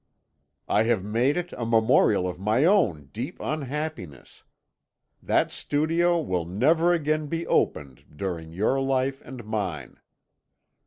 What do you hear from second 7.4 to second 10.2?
opened during your life and mine.